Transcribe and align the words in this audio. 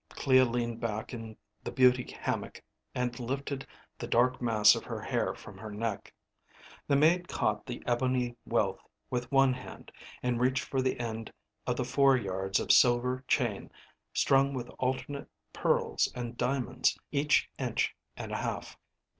Clea 0.09 0.41
leaned 0.41 0.79
back 0.79 1.13
in 1.13 1.37
the 1.63 1.69
beauty 1.71 2.11
hammock 2.19 2.63
and 2.95 3.19
lifted 3.19 3.67
the 3.99 4.07
dark 4.07 4.41
mass 4.41 4.73
of 4.73 4.83
her 4.85 4.99
hair 4.99 5.35
from 5.35 5.59
her 5.59 5.69
neck. 5.69 6.11
The 6.87 6.95
maid 6.95 7.27
caught 7.27 7.67
the 7.67 7.83
ebony 7.85 8.35
wealth 8.43 8.79
with 9.11 9.31
one 9.31 9.53
hand 9.53 9.91
and 10.23 10.41
reached 10.41 10.63
for 10.63 10.81
the 10.81 10.99
end 10.99 11.31
of 11.67 11.75
the 11.75 11.85
four 11.85 12.17
yards 12.17 12.59
of 12.59 12.71
silver 12.71 13.23
chain 13.27 13.69
strung 14.11 14.55
with 14.55 14.69
alternate 14.79 15.29
pearls 15.53 16.11
and 16.15 16.35
diamonds 16.35 16.97
each 17.11 17.51
inch 17.59 17.95
and 18.17 18.31
a 18.31 18.37
half. 18.37 18.79